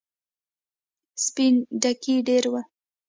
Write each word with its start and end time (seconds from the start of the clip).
سپين 1.23 1.53
ډکي 1.81 2.15
ډېر 2.27 2.43
ول. 2.51 2.65